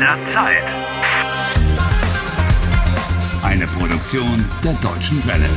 der 0.00 0.16
Zeit. 0.32 0.62
Eine 3.42 3.66
Produktion 3.66 4.44
der 4.62 4.74
Deutschen 4.74 5.26
Welle. 5.26 5.48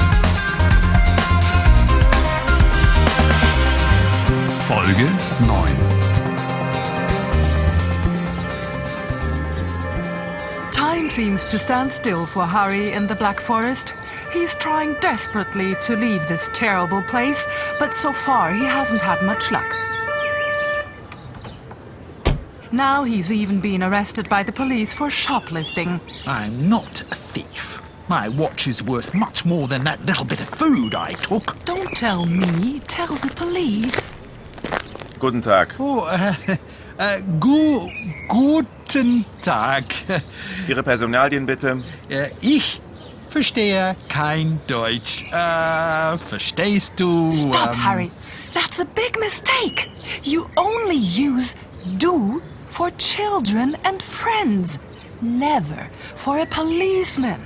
Folge 4.68 5.08
9. 5.46 5.76
Time 10.72 11.08
seems 11.08 11.48
to 11.48 11.60
stand 11.60 11.92
still 11.92 12.26
for 12.26 12.46
Harry 12.46 12.94
in 12.94 13.08
the 13.08 13.16
Black 13.16 13.40
Forest. 13.40 13.94
He's 14.32 14.56
trying 14.56 14.96
desperately 15.02 15.76
to 15.82 15.96
leave 15.96 16.28
this 16.28 16.50
terrible 16.54 17.02
place, 17.04 17.48
but 17.80 17.94
so 17.94 18.12
far 18.12 18.52
he 18.52 18.66
hasn't 18.66 19.02
had 19.02 19.22
much 19.24 19.52
luck. 19.52 19.91
Now 22.72 23.04
he's 23.04 23.34
even 23.34 23.60
been 23.60 23.84
arrested 23.84 24.30
by 24.30 24.44
the 24.44 24.52
police 24.54 24.94
for 24.94 25.10
shoplifting. 25.10 26.00
I'm 26.26 26.70
not 26.70 27.02
a 27.02 27.16
thief. 27.16 27.82
My 28.08 28.30
watch 28.30 28.66
is 28.66 28.82
worth 28.82 29.14
much 29.14 29.44
more 29.46 29.68
than 29.68 29.84
that 29.84 30.06
little 30.06 30.24
bit 30.24 30.40
of 30.40 30.48
food 30.48 30.96
I 30.96 31.12
took. 31.12 31.58
Don't 31.66 31.96
tell 31.98 32.26
me, 32.26 32.80
tell 32.88 33.14
the 33.16 33.34
police. 33.36 34.14
Guten 35.20 35.42
Tag. 35.42 35.74
Oh, 35.80 36.08
äh, 36.10 36.58
äh, 36.98 37.22
gu 37.42 37.90
guten 38.30 39.26
Tag. 39.42 39.84
Ihre 40.68 40.82
Personalien 40.82 41.46
bitte. 41.46 41.84
Äh, 42.08 42.30
ich 42.40 42.82
verstehe 43.28 43.98
kein 44.08 44.62
Deutsch. 44.68 45.26
Äh, 45.34 46.18
verstehst 46.18 46.94
du? 46.98 47.32
Stop, 47.34 47.74
ähm, 47.74 47.84
Harry. 47.84 48.12
That's 48.54 48.80
a 48.80 48.86
big 48.86 49.20
mistake. 49.20 49.90
You 50.24 50.46
only 50.56 50.98
use 50.98 51.58
do 51.98 52.42
for 52.72 52.90
children 52.98 53.76
and 53.84 54.02
friends, 54.02 54.80
never 55.22 55.90
for 56.16 56.40
a 56.40 56.46
policeman. 56.46 57.42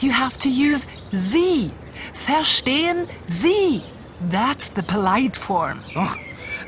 You 0.00 0.10
have 0.10 0.36
to 0.38 0.50
use 0.50 0.86
Sie. 1.12 1.70
Verstehen 2.12 3.08
Sie. 3.28 3.82
That's 4.20 4.70
the 4.70 4.82
polite 4.82 5.36
form. 5.36 5.80
Ach, 5.94 6.16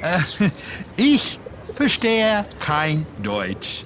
äh, 0.02 0.20
ich 0.96 1.38
verstehe 1.74 2.44
kein 2.60 3.06
Deutsch. 3.22 3.84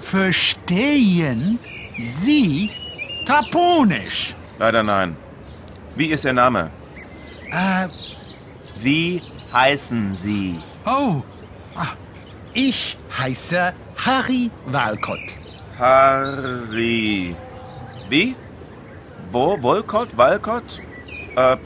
Verstehen 0.00 1.58
Sie 2.00 2.70
Traponisch? 3.26 4.34
Leider 4.58 4.82
nein. 4.82 5.16
Wie 5.94 6.06
ist 6.06 6.24
Ihr 6.24 6.32
Name? 6.32 6.70
Äh, 7.50 7.88
Wie 8.82 9.22
heißen 9.52 10.14
Sie? 10.14 10.58
oh, 10.86 11.22
ah, 11.76 11.94
ich 12.54 12.96
heiße 13.18 13.74
Harry 13.96 14.50
Walcott. 14.66 15.20
Harry. 15.78 17.34
Wie? 18.08 18.36
Wo? 19.30 19.60
Wolcott? 19.62 20.16
Walcott? 20.16 20.80
Äh, 21.36 21.56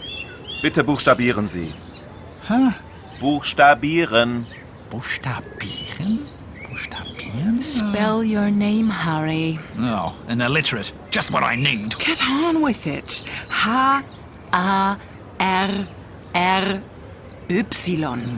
bitte 0.63 0.85
buchstabieren 0.85 1.49
Sie. 1.49 1.73
Hä? 2.49 2.73
Buchstabieren. 3.21 4.47
Buchstabieren? 4.91 6.21
Buchstabieren? 6.69 7.63
Spell 7.63 8.23
your 8.23 8.51
name, 8.51 8.89
Harry. 8.91 9.59
Oh, 9.81 10.13
an 10.29 10.41
illiterate. 10.41 10.93
Just 11.11 11.33
what 11.33 11.43
I 11.43 11.57
need. 11.57 11.99
Get 11.99 12.23
on 12.23 12.63
with 12.63 12.87
it. 12.87 13.25
H 13.51 13.67
A 13.67 14.03
R 14.53 14.97
R 16.35 16.83
Y. 17.49 18.29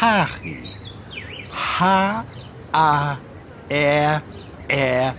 Harry. 0.00 0.77
H 1.78 2.24
A 2.74 3.16
R 3.70 4.22
R 4.68 5.14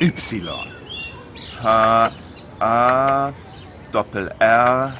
Y. 0.00 0.66
H 1.60 2.10
A 2.60 3.32
Doppel 3.90 4.30
R 4.40 4.94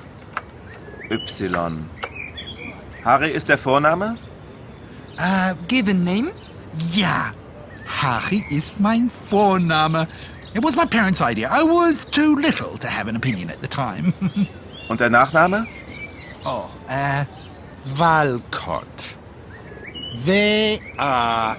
Y. 1.10 1.88
Harry 3.04 3.30
ist 3.30 3.48
der 3.48 3.58
Vorname? 3.58 4.16
Äh, 5.18 5.54
Given 5.68 6.02
name? 6.02 6.32
ja. 6.92 7.32
Harry 7.86 8.44
ist 8.50 8.80
mein 8.80 9.08
Vorname. 9.08 10.08
It 10.52 10.64
was 10.64 10.74
my 10.74 10.84
parents' 10.84 11.20
idea. 11.20 11.48
I 11.48 11.62
was 11.62 12.04
too 12.10 12.34
little 12.34 12.76
to 12.78 12.88
have 12.88 13.08
an 13.08 13.14
opinion 13.14 13.50
at 13.50 13.60
the 13.60 13.68
time. 13.68 14.12
Und 14.88 14.98
der 14.98 15.10
Nachname? 15.10 15.68
oh, 16.44 16.64
äh, 16.88 17.24
Walcott. 17.96 19.16
W-A-L-K-O-T-T. 20.14 21.54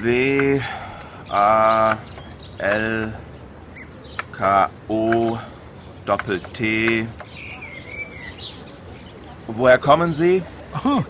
W 0.00 0.60
A 1.30 1.96
L 2.58 3.12
K 4.32 4.70
O 4.88 5.38
Doppel 6.06 6.40
T. 6.54 7.06
Woher 9.46 9.78
kommen 9.78 10.12
Sie? 10.12 10.42
Oh, 10.84 11.02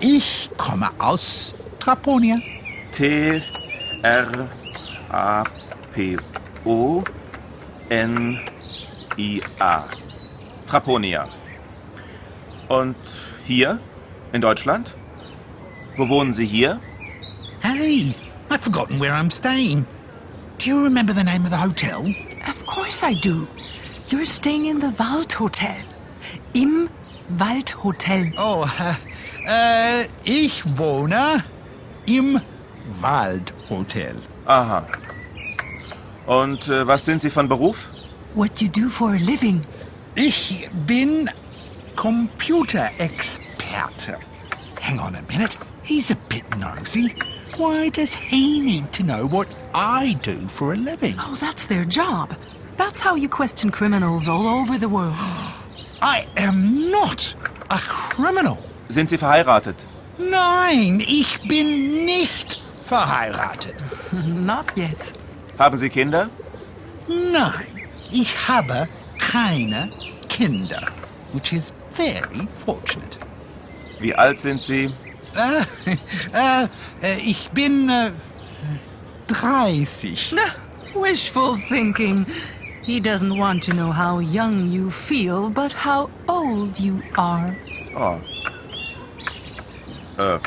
ich 0.00 0.50
komme 0.58 0.90
aus 0.98 1.54
Traponia. 1.80 2.36
T 2.92 3.42
R 4.02 4.48
A 5.10 5.44
P 5.94 6.16
O 6.64 7.02
N 7.88 8.40
I 9.16 9.40
A. 9.60 9.84
Traponia. 10.68 11.28
Und 12.68 12.96
hier 13.46 13.80
in 14.32 14.40
Deutschland? 14.42 14.94
Wo 15.96 16.08
wohnen 16.08 16.34
Sie 16.34 16.46
hier? 16.46 16.78
Hey, 17.60 18.14
I've 18.50 18.60
forgotten 18.60 19.00
where 19.00 19.14
I'm 19.14 19.30
staying. 19.30 19.86
Do 20.58 20.68
you 20.68 20.82
remember 20.84 21.14
the 21.14 21.24
name 21.24 21.44
of 21.44 21.50
the 21.50 21.56
hotel? 21.56 22.14
Of 22.46 22.66
course 22.66 23.02
I 23.02 23.14
do. 23.14 23.46
You're 24.10 24.26
staying 24.26 24.66
in 24.66 24.80
the 24.80 24.92
Waldhotel. 24.98 25.76
Im 26.52 26.90
Waldhotel. 27.30 28.32
Oh, 28.36 28.66
äh, 29.46 30.02
äh, 30.02 30.06
ich 30.24 30.62
wohne 30.78 31.42
im 32.06 32.40
Waldhotel. 33.00 34.16
Aha. 34.44 34.86
Und 36.26 36.68
äh, 36.68 36.86
was 36.86 37.06
sind 37.06 37.22
Sie 37.22 37.30
von 37.30 37.48
Beruf? 37.48 37.88
What 38.34 38.60
you 38.60 38.68
do 38.68 38.88
for 38.88 39.12
a 39.12 39.18
living? 39.18 39.64
Ich 40.20 40.68
bin 40.84 41.30
Computerexperte. 41.94 44.18
Hang 44.80 44.98
on 44.98 45.14
a 45.14 45.22
minute. 45.30 45.56
He's 45.84 46.10
a 46.10 46.16
bit 46.28 46.42
nosy. 46.58 47.14
Why 47.56 47.88
does 47.90 48.14
he 48.14 48.58
need 48.58 48.92
to 48.94 49.04
know 49.04 49.28
what 49.28 49.46
I 49.72 50.16
do 50.24 50.48
for 50.48 50.72
a 50.72 50.76
living? 50.76 51.14
Oh, 51.20 51.36
that's 51.38 51.66
their 51.66 51.84
job. 51.84 52.34
That's 52.76 52.98
how 52.98 53.14
you 53.14 53.28
question 53.28 53.70
criminals 53.70 54.28
all 54.28 54.48
over 54.48 54.76
the 54.76 54.88
world. 54.88 55.14
I 56.02 56.26
am 56.36 56.90
not 56.90 57.32
a 57.70 57.78
criminal. 57.78 58.58
Sind 58.88 59.08
Sie 59.08 59.18
verheiratet? 59.18 59.86
Nein, 60.18 61.00
ich 61.00 61.38
bin 61.46 62.04
nicht 62.04 62.60
verheiratet. 62.74 63.76
Not 64.12 64.76
yet. 64.76 65.12
Haben 65.60 65.76
Sie 65.76 65.88
Kinder? 65.88 66.28
Nein, 67.06 67.86
ich 68.10 68.48
habe 68.48 68.88
keine 69.30 69.90
Kinder, 70.28 70.82
which 71.32 71.52
is 71.52 71.72
very 71.90 72.48
fortunate. 72.64 73.18
Wie 74.00 74.14
alt 74.14 74.40
sind 74.40 74.62
Sie? 74.62 74.90
Äh, 75.34 75.92
äh, 76.32 76.68
äh, 77.02 77.18
ich 77.24 77.50
bin 77.50 77.90
äh, 77.90 78.12
30. 79.26 80.34
Wishful 80.94 81.56
thinking. 81.68 82.26
He 82.82 83.00
doesn't 83.00 83.36
want 83.36 83.62
to 83.64 83.72
know 83.72 83.92
how 83.92 84.20
young 84.20 84.70
you 84.70 84.90
feel, 84.90 85.50
but 85.50 85.72
how 85.74 86.08
old 86.26 86.80
you 86.80 87.02
are. 87.16 87.54
Oh. 87.94 88.18
Äh. 90.16 90.38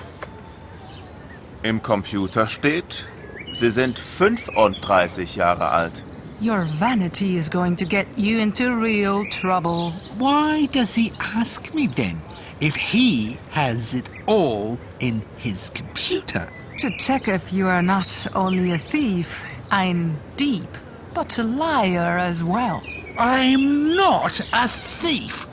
Im 1.61 1.83
Computer 1.83 2.47
steht, 2.47 3.05
Sie 3.53 3.69
sind 3.69 3.99
35 3.99 5.35
Jahre 5.35 5.69
alt. 5.69 6.03
Your 6.41 6.63
vanity 6.63 7.37
is 7.37 7.49
going 7.49 7.75
to 7.75 7.85
get 7.85 8.07
you 8.17 8.39
into 8.39 8.75
real 8.75 9.25
trouble. 9.25 9.91
Why 10.17 10.65
does 10.71 10.95
he 10.95 11.13
ask 11.19 11.71
me 11.75 11.85
then 11.85 12.19
if 12.59 12.75
he 12.75 13.37
has 13.51 13.93
it 13.93 14.09
all 14.25 14.79
in 14.99 15.21
his 15.37 15.69
computer? 15.69 16.51
To 16.79 16.89
check 16.97 17.27
if 17.27 17.53
you 17.53 17.67
are 17.67 17.83
not 17.83 18.25
only 18.33 18.71
a 18.71 18.79
thief, 18.79 19.45
ein 19.69 20.17
deep, 20.35 20.67
but 21.13 21.37
a 21.37 21.43
liar 21.43 22.17
as 22.17 22.43
well. 22.43 22.81
I'm 23.19 23.95
not 23.95 24.39
a 24.51 24.67
thief. 24.67 25.45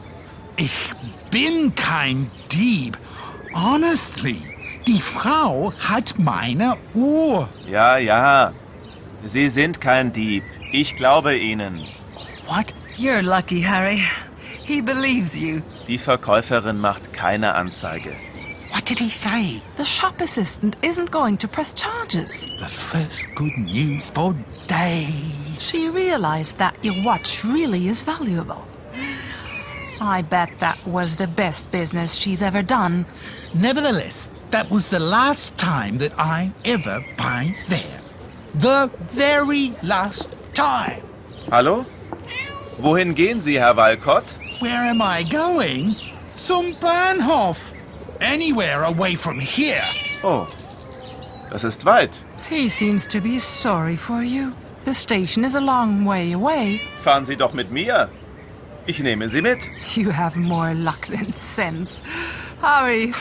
Ich 0.57 0.91
bin 1.31 1.71
kein 1.75 2.31
Dieb. 2.49 2.97
Honestly, 3.53 4.41
die 4.87 5.03
Frau 5.03 5.71
hat 5.81 6.19
meine 6.19 6.79
Uhr. 6.95 7.51
Ja, 7.69 7.99
ja. 7.99 8.55
Sie 9.27 9.51
sind 9.51 9.83
kein 9.83 10.15
Dieb. 10.15 10.45
Ich 10.73 10.97
glaube 10.97 11.37
Ihnen. 11.37 11.81
What? 12.47 12.73
You're 12.97 13.23
lucky, 13.23 13.63
Harry. 13.63 14.03
He 14.65 14.83
believes 14.83 15.37
you. 15.37 15.63
Die 15.87 15.97
Verkäuferin 15.99 16.79
macht 16.79 17.13
keine 17.13 17.55
Anzeige. 17.55 18.13
What 18.73 18.85
did 18.85 18.99
he 18.99 19.09
say? 19.09 19.63
The 19.77 19.85
shop 19.85 20.21
assistant 20.21 20.77
isn't 20.83 21.11
going 21.11 21.39
to 21.39 21.49
press 21.49 21.73
charges. 21.73 22.47
The 22.59 22.67
first 22.67 23.35
good 23.35 23.57
news 23.57 24.11
for 24.11 24.35
days. 24.67 25.59
She 25.59 25.89
realized 25.89 26.59
that 26.59 26.77
your 26.83 27.03
watch 27.03 27.45
really 27.45 27.89
is 27.89 28.03
valuable. 28.03 28.67
I 30.03 30.23
bet 30.23 30.51
that 30.61 30.79
was 30.87 31.17
the 31.17 31.27
best 31.27 31.73
business 31.73 32.15
she's 32.15 32.43
ever 32.43 32.63
done. 32.63 33.07
Nevertheless, 33.55 34.31
that 34.51 34.71
was 34.71 34.91
the 34.91 35.01
last 35.01 35.57
time 35.57 35.99
that 35.99 36.13
I 36.19 36.53
ever 36.67 37.03
buy 37.17 37.55
there. 37.69 38.01
The 38.55 38.91
very 39.11 39.73
last 39.83 40.38
time. 40.59 41.03
Hallo? 41.53 41.87
Wohin 42.81 43.15
gehen 43.15 43.41
Sie, 43.41 43.61
Herr 43.61 43.77
Walcott? 43.77 44.37
Where 44.59 44.91
am 44.91 45.01
I 45.01 45.23
going? 45.23 45.95
Zum 46.35 46.75
Bahnhof. 46.81 47.75
Anywhere 48.21 48.83
away 48.83 49.15
from 49.15 49.39
here. 49.39 49.85
Oh, 50.25 50.49
das 51.53 51.63
ist 51.63 51.85
weit. 51.85 52.21
He 52.49 52.69
seems 52.69 53.07
to 53.07 53.21
be 53.21 53.39
sorry 53.39 53.95
for 53.95 54.21
you. 54.21 54.53
The 54.83 54.95
station 54.95 55.45
is 55.45 55.55
a 55.55 55.61
long 55.61 56.05
way 56.05 56.33
away. 56.33 56.81
Fahren 57.05 57.25
Sie 57.25 57.37
doch 57.37 57.55
mit 57.55 57.71
mir. 57.71 58.09
Ich 58.89 58.99
nehme 58.99 59.29
Sie 59.29 59.41
mit. 59.41 59.65
You 59.95 60.11
have 60.11 60.37
more 60.37 60.75
luck 60.75 61.07
than 61.07 61.33
sense. 61.35 62.03
Harry, 62.61 63.13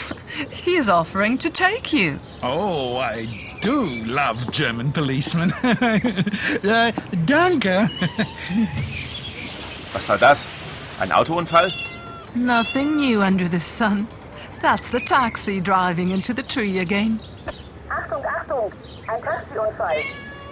he 0.50 0.76
is 0.76 0.90
offering 0.90 1.38
to 1.38 1.52
take 1.52 1.94
you. 1.94 2.20
Oh, 2.42 2.98
I 2.98 3.47
do 3.62 3.86
love 4.06 4.52
German 4.52 4.92
policemen. 4.92 5.52
uh, 5.64 6.92
danke. 7.26 7.90
Was 9.94 10.08
war 10.10 10.18
das? 10.18 10.48
Ein 11.00 11.12
Autounfall? 11.12 11.72
Nothing 12.36 12.96
new 12.96 13.22
under 13.22 13.48
the 13.48 13.60
sun. 13.60 14.08
That's 14.62 14.90
the 14.90 15.00
taxi 15.00 15.60
driving 15.62 16.10
into 16.12 16.34
the 16.34 16.44
tree 16.44 16.80
again. 16.80 17.20
Achtung, 17.90 18.24
Achtung! 18.26 18.72
Ein 19.08 19.22
Taxiunfall. 19.22 20.02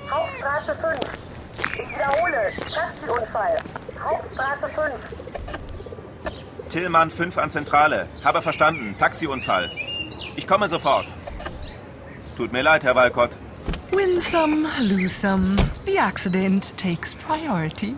Hauptstraße 0.10 0.76
5. 0.76 1.00
Ich 1.74 1.90
wiederhole, 1.90 2.54
Taxiunfall. 2.74 3.62
Hauptstraße 4.04 4.70
5. 4.70 4.94
Tillmann 6.70 7.10
5 7.10 7.38
an 7.38 7.52
Zentrale. 7.52 8.08
Habe 8.24 8.42
verstanden. 8.42 8.96
Taxiunfall. 8.98 9.72
Ich 10.36 10.48
komme 10.48 10.68
sofort. 10.68 11.08
Tut 12.36 12.52
mir 12.52 12.64
leid, 12.64 12.84
Herr 12.84 12.94
Walcott. 12.96 13.38
Win 13.94 14.20
some, 14.20 14.68
lose 14.82 15.14
some. 15.14 15.56
The 15.86 15.98
accident 15.98 16.74
takes 16.76 17.16
priority. 17.16 17.96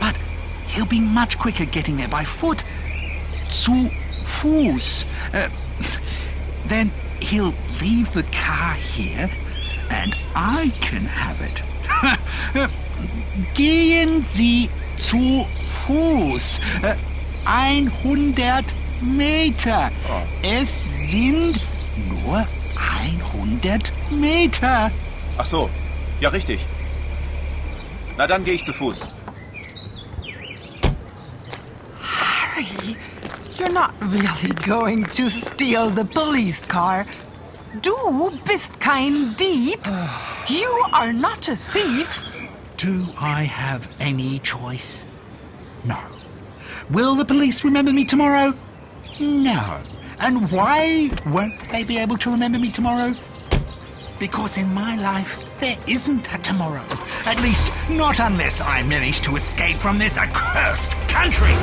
But 0.00 0.18
he'll 0.66 0.86
be 0.86 1.00
much 1.00 1.38
quicker 1.38 1.66
getting 1.66 1.98
there 1.98 2.08
by 2.08 2.24
foot. 2.24 2.64
Zu 3.50 3.90
Fuß. 4.40 5.04
Uh, 5.34 5.50
then 6.68 6.90
he'll 7.20 7.52
leave 7.82 8.10
the 8.14 8.22
car 8.32 8.72
here 8.74 9.28
and 9.90 10.16
I 10.34 10.72
can 10.80 11.04
have 11.04 11.38
it. 11.42 11.62
Gehen 13.54 14.22
Sie 14.22 14.70
zu 14.96 15.46
Fuß. 15.86 16.60
Äh, 16.82 16.96
100 17.44 18.64
Meter. 19.02 19.90
Es 20.42 20.82
sind 21.10 21.60
nur 22.08 22.46
100 22.74 23.92
Meter. 24.10 24.90
Ach 25.38 25.46
so. 25.46 25.70
Ja, 26.20 26.28
richtig. 26.28 26.60
Na, 28.16 28.26
dann 28.26 28.44
gehe 28.44 28.54
ich 28.54 28.64
zu 28.64 28.72
Fuß. 28.72 29.08
Harry, 32.00 32.96
you're 33.58 33.72
not 33.72 33.92
really 34.00 34.54
going 34.66 35.04
to 35.04 35.28
steal 35.28 35.90
the 35.90 36.04
police 36.04 36.62
car. 36.62 37.06
Du 37.82 38.30
bist 38.44 38.78
kein 38.78 39.34
Dieb. 39.36 39.84
You 40.46 40.70
are 40.92 41.12
not 41.12 41.48
a 41.48 41.56
thief. 41.56 42.22
Do 42.76 43.04
I 43.20 43.44
have 43.44 43.88
any 43.98 44.38
choice? 44.40 45.06
No. 45.84 45.98
Will 46.90 47.16
the 47.16 47.24
police 47.24 47.64
remember 47.64 47.92
me 47.92 48.04
tomorrow? 48.04 48.52
No. 49.18 49.80
And 50.20 50.50
why 50.50 51.10
won't 51.26 51.58
they 51.70 51.84
be 51.84 51.98
able 51.98 52.16
to 52.18 52.30
remember 52.30 52.58
me 52.58 52.70
tomorrow? 52.70 53.14
Because 54.18 54.58
in 54.58 54.72
my 54.72 54.96
life, 54.96 55.38
there 55.60 55.76
isn't 55.86 56.32
a 56.32 56.38
tomorrow. 56.38 56.84
At 57.24 57.40
least, 57.40 57.72
not 57.90 58.20
unless 58.20 58.60
I 58.60 58.82
manage 58.84 59.20
to 59.22 59.36
escape 59.36 59.76
from 59.76 59.98
this 59.98 60.16
accursed 60.16 60.92
country. 61.08 61.54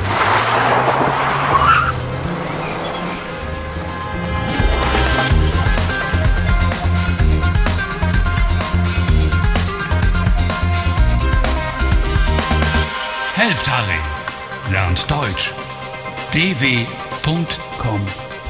Helft 13.34 13.66
Harry. 13.66 14.72
Lernt 14.72 15.08
Deutsch 15.08 15.52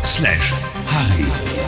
slash 0.05 0.53
Harry. 0.87 1.63